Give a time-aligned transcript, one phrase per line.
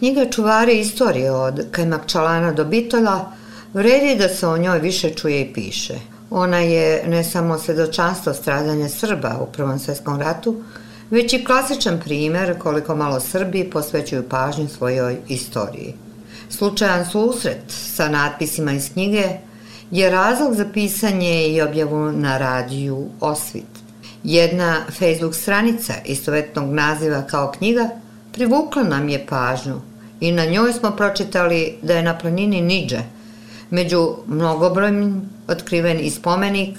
[0.00, 3.20] Knjiga Čuvari istorije od Kajmakčalana do Bitolja
[3.74, 5.94] vredi da se o njoj više čuje i piše.
[6.30, 10.62] Ona je ne samo svedočanstvo stradanja Srba u Prvom svetskom ratu,
[11.10, 15.94] već i klasičan primer koliko malo Srbi posvećuju pažnju svojoj istoriji.
[16.50, 19.24] Slučajan susret sa natpisima iz knjige
[19.90, 23.80] je razlog za pisanje i objavu na radiju Osvit.
[24.24, 27.88] Jedna Facebook stranica istovetnog naziva kao knjiga
[28.32, 29.89] privukla nam je pažnju
[30.20, 33.00] i na njoj smo pročitali da je na planini Niđe
[33.70, 36.78] među mnogobrojnim otkriven i spomenik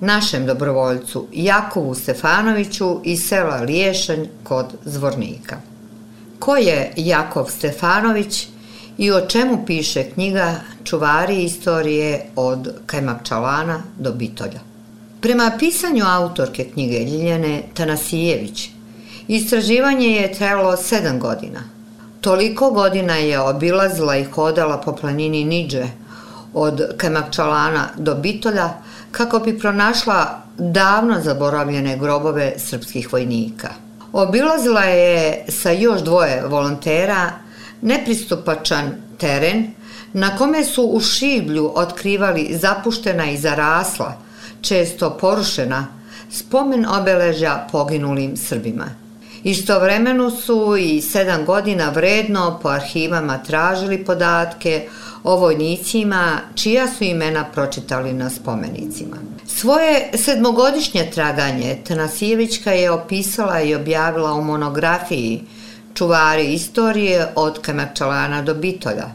[0.00, 5.56] našem dobrovoljcu Jakovu Stefanoviću iz sela Liješanj kod Zvornika.
[6.38, 8.48] Ko je Jakov Stefanović
[8.98, 10.54] i o čemu piše knjiga
[10.84, 14.60] Čuvari istorije od Kajmakčalana do Bitolja?
[15.20, 18.70] Prema pisanju autorke knjige Ljiljane Tanasijević,
[19.28, 21.79] istraživanje je trajalo sedam godina.
[22.20, 25.84] Toliko godina je obilazila i hodala po planini Niđe,
[26.54, 28.68] od Kemakčalana do Bitolja,
[29.10, 33.68] kako bi pronašla davno zaboravljene grobove srpskih vojnika.
[34.12, 37.30] Obilazila je sa još dvoje volontera
[37.82, 39.66] nepristupačan teren
[40.12, 44.14] na kome su u šiblju otkrivali zapuštena i zarasla,
[44.60, 45.86] često porušena,
[46.30, 48.86] spomen obeležja poginulim Srbima.
[49.44, 54.88] Istovremeno su i sedam godina vredno po arhivama tražili podatke
[55.24, 59.16] o vojnicima čija su imena pročitali na spomenicima.
[59.46, 65.42] Svoje sedmogodišnje traganje Tanasijevićka je opisala i objavila u monografiji
[65.94, 69.06] Čuvari istorije od Kamarčalana do Bitolja.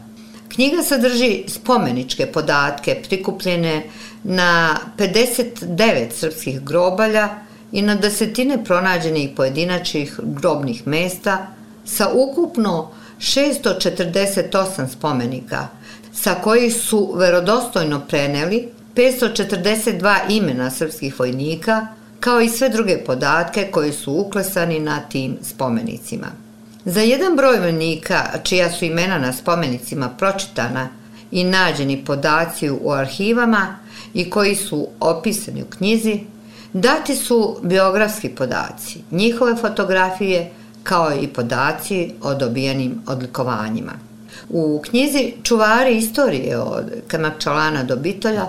[0.48, 3.82] Knjiga sadrži spomeničke podatke prikupljene
[4.24, 11.46] na 59 srpskih grobalja i na desetine pronađenih pojedinačnih grobnih mesta
[11.84, 15.68] sa ukupno 648 spomenika,
[16.12, 21.86] sa kojih su verodostojno preneli 542 imena srpskih vojnika,
[22.20, 26.26] kao i sve druge podatke koji su uklesani na tim spomenicima.
[26.84, 30.88] Za jedan broj vojnika, čija su imena na spomenicima pročitana
[31.30, 33.78] i nađeni podaci u arhivama
[34.14, 36.20] i koji su opisani u knjizi,
[36.80, 40.50] dati su biografski podaci, njihove fotografije,
[40.82, 43.92] kao i podaci o dobijenim odlikovanjima.
[44.48, 48.46] U knjizi Čuvari istorije od Kamakčalana do Bitolja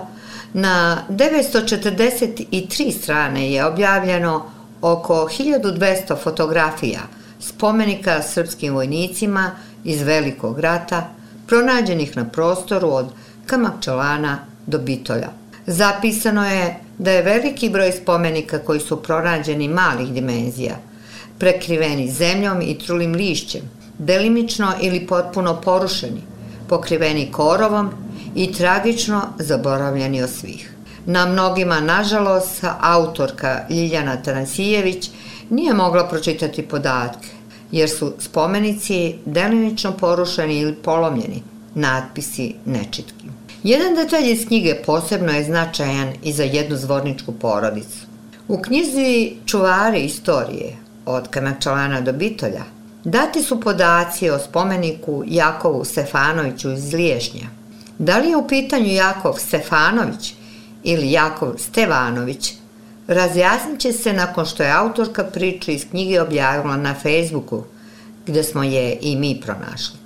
[0.52, 4.50] na 943 strane je objavljeno
[4.80, 7.00] oko 1200 fotografija
[7.40, 9.50] spomenika srpskim vojnicima
[9.84, 11.08] iz Velikog rata
[11.46, 13.06] pronađenih na prostoru od
[13.46, 15.28] Kamakčalana do Bitolja.
[15.66, 20.76] Zapisano je da je veliki broj spomenika koji su pronađeni malih dimenzija,
[21.38, 23.62] prekriveni zemljom i trulim lišćem,
[23.98, 26.22] delimično ili potpuno porušeni,
[26.68, 27.90] pokriveni korovom
[28.34, 30.74] i tragično zaboravljeni od svih.
[31.06, 35.10] Na mnogima, nažalost, autorka Ljiljana Tanasijević
[35.50, 37.28] nije mogla pročitati podatke,
[37.72, 41.42] jer su spomenici delimično porušeni ili polomljeni,
[41.74, 43.37] natpisi nečitki.
[43.62, 48.06] Jedan detalj iz knjige posebno je značajan i za jednu zvorničku porodicu.
[48.48, 50.76] U knjizi Čuvari istorije
[51.06, 52.62] od Kanačalana do Bitolja
[53.04, 57.48] dati su podaci o spomeniku Jakovu Stefanoviću iz Liješnja.
[57.98, 60.34] Da li je u pitanju Jakov Stefanović
[60.82, 62.52] ili Jakov Stevanović,
[63.06, 67.64] razjasnit će se nakon što je autorka priče iz knjige objavila na Facebooku,
[68.26, 69.97] gde smo je i mi pronašli.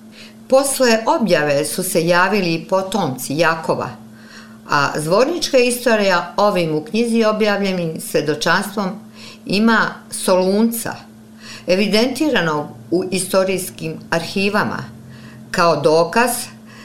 [0.52, 3.88] Posle objave su se javili potomci Jakova,
[4.70, 8.90] a zvornička istorija ovim u knjizi objavljenim svedočanstvom
[9.46, 10.94] ima Solunca,
[11.66, 14.84] evidentiranog u istorijskim arhivama,
[15.50, 16.30] kao dokaz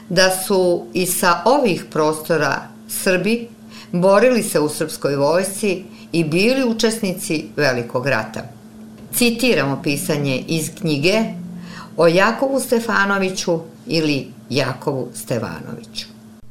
[0.10, 3.48] da su i sa ovih prostora Srbi
[3.92, 8.42] borili se u srpskoj vojsci i bili učesnici Velikog rata.
[9.14, 11.24] Citiramo pisanje iz knjige
[11.98, 16.06] o Jakovu Stefanoviću ili Jakovu Stevanoviću.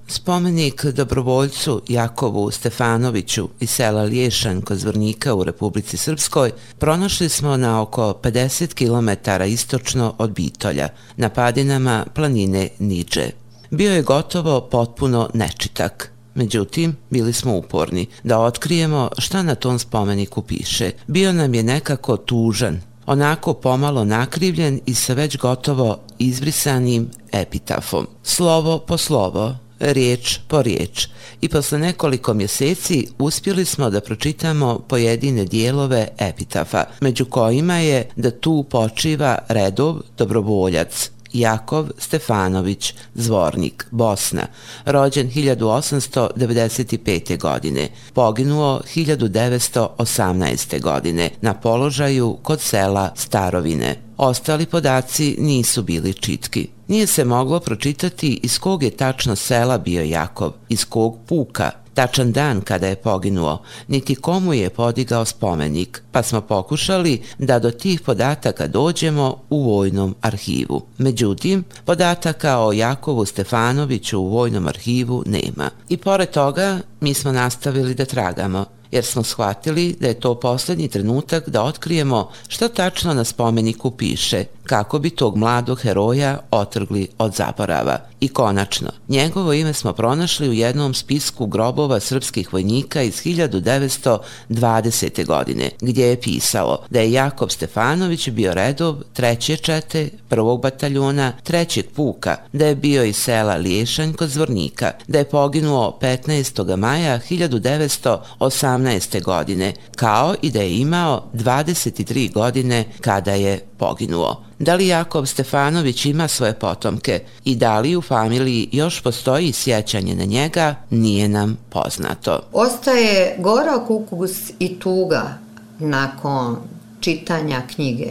[0.09, 7.83] Spomenik dobrovoljcu Jakovu Stefanoviću iz sela Liješan kod Zvornika u Republici Srpskoj pronašli smo na
[7.83, 13.31] oko 50 km istočno od Bitolja, na padinama planine Niđe.
[13.71, 16.13] Bio je gotovo potpuno nečitak.
[16.35, 20.91] Međutim, bili smo uporni da otkrijemo šta na tom spomeniku piše.
[21.07, 28.07] Bio nam je nekako tužan, onako pomalo nakrivljen i sa već gotovo izbrisanim epitafom.
[28.23, 31.09] Slovo po slovo, riječ po riječ
[31.41, 38.31] i posle nekoliko mjeseci uspjeli smo da pročitamo pojedine dijelove epitafa, među kojima je da
[38.31, 44.47] tu počiva redov dobrovoljac Jakov Stefanović Zvornik, Bosna,
[44.85, 47.39] rođen 1895.
[47.39, 50.81] godine, poginuo 1918.
[50.81, 53.97] godine na položaju kod sela Starovine.
[54.17, 56.69] Ostali podaci nisu bili čitki.
[56.89, 62.33] Nije se moglo pročitati iz kog je tačno sela bio Jakov, iz kog puka, tačan
[62.33, 68.01] dan kada je poginuo, niti komu je podigao spomenik, pa smo pokušali da do tih
[68.01, 70.87] podataka dođemo u Vojnom arhivu.
[70.99, 75.71] Međutim, podataka o Jakovu Stefanoviću u Vojnom arhivu nema.
[75.89, 80.89] I pored toga, mi smo nastavili da tragamo jer smo shvatili da je to poslednji
[80.89, 87.35] trenutak da otkrijemo šta tačno na spomeniku piše, kako bi tog mladog heroja otrgli od
[87.35, 87.99] zaborava.
[88.21, 95.27] I konačno, njegovo ime smo pronašli u jednom spisku grobova srpskih vojnika iz 1920.
[95.27, 101.85] godine, gdje je pisalo da je Jakob Stefanović bio redov treće čete, prvog bataljuna, trećeg
[101.95, 106.77] puka, da je bio iz sela Liješanj kod Zvornika, da je poginuo 15.
[106.77, 109.23] maja 1918.
[109.23, 114.47] godine, kao i da je imao 23 godine kada je poginuo.
[114.59, 120.15] Da li Jakov Stefanović ima svoje potomke i da li u familiji još postoji sjećanje
[120.15, 122.41] na njega, nije nam poznato.
[122.53, 125.39] Ostaje gora kukus i tuga
[125.79, 126.57] nakon
[127.01, 128.11] čitanja knjige.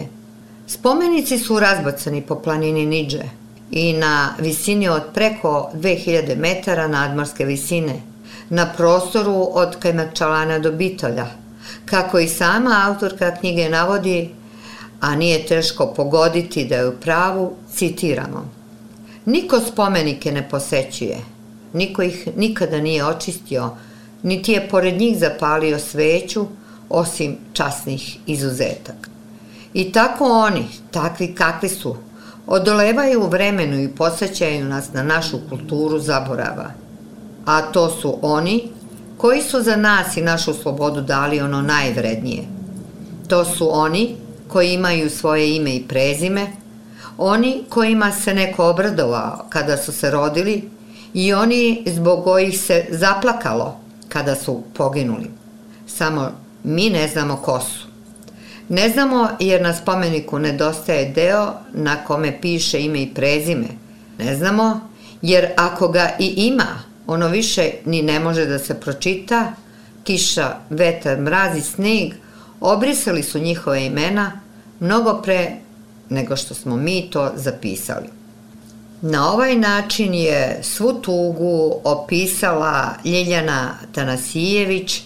[0.67, 3.23] Spomenici su razbacani po planini Niđe
[3.71, 8.01] i na visini od preko 2000 metara nadmorske visine,
[8.49, 11.27] na prostoru od Kajmakčalana do Bitolja.
[11.85, 14.29] Kako i sama autorka knjige navodi,
[15.05, 18.49] a nije teško pogoditi da je u pravu, citiramo.
[19.25, 21.17] Niko spomenike ne posećuje,
[21.73, 23.69] niko ih nikada nije očistio,
[24.23, 26.45] niti je pored njih zapalio sveću,
[26.89, 29.09] osim časnih izuzetaka.
[29.73, 31.95] I tako oni, takvi kakvi su,
[32.47, 36.71] odolevaju u vremenu i posjećaju nas na našu kulturu zaborava.
[37.45, 38.63] A to su oni
[39.17, 42.43] koji su za nas i našu slobodu dali ono najvrednije.
[43.27, 46.47] To su oni koji imaju svoje ime i prezime,
[47.17, 50.69] oni kojima se neko obradovao kada su se rodili
[51.13, 55.31] i oni zbog kojih se zaplakalo kada su poginuli.
[55.87, 56.31] Samo
[56.63, 57.87] mi ne znamo ko su.
[58.69, 63.67] Ne znamo jer na spomeniku nedostaje deo na kome piše ime i prezime.
[64.17, 64.79] Ne znamo
[65.21, 69.53] jer ako ga i ima, ono više ni ne može da se pročita,
[70.03, 72.13] kiša, vetar, mraz i sneg
[72.61, 74.31] obrisali su njihove imena
[74.79, 75.57] mnogo pre
[76.09, 78.07] nego što smo mi to zapisali.
[79.01, 85.01] Na ovaj način je svu tugu opisala Ljeljana Tanasijević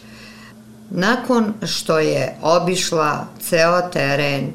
[0.90, 4.52] nakon što je obišla ceo teren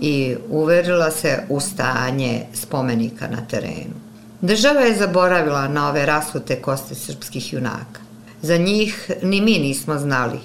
[0.00, 3.94] i uverila se u stanje spomenika na terenu.
[4.40, 8.00] Država je zaboravila na ove rasute koste srpskih junaka.
[8.42, 10.38] Za njih ni mi nismo znali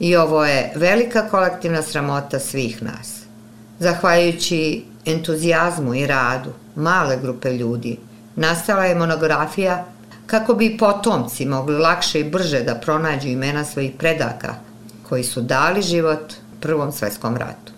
[0.00, 3.20] i ovo je velika kolektivna sramota svih nas.
[3.78, 7.98] Zahvaljujući entuzijazmu i radu male grupe ljudi,
[8.36, 9.84] nastala je monografija
[10.26, 14.54] kako bi potomci mogli lakše i brže da pronađu imena svojih predaka
[15.08, 17.72] koji su dali život Prvom svetskom ratu.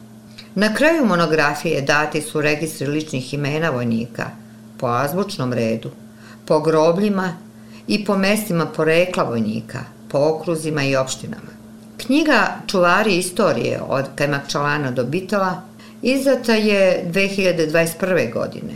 [0.54, 4.30] Na kraju monografije dati su registri ličnih imena vojnika
[4.78, 5.90] po azbučnom redu,
[6.46, 7.36] po grobljima
[7.86, 11.61] i po mestima porekla vojnika, po okruzima i opštinama.
[12.06, 15.62] Knjiga Čuvari istorije od Kajmakčalana do Bitova
[16.02, 18.32] Izdata je 2021.
[18.32, 18.74] godine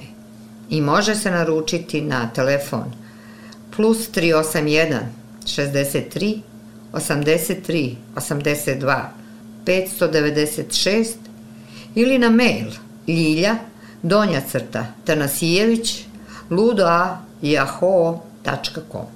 [0.70, 2.84] i može se naručiti na telefon
[3.76, 4.98] plus 381
[5.44, 6.40] 63
[6.92, 9.04] 83 82
[9.66, 11.14] 596
[11.94, 12.66] ili na mail
[13.06, 13.56] ljilja
[14.02, 16.04] donja crta tanasijević
[16.50, 19.15] ludoa yahoo.com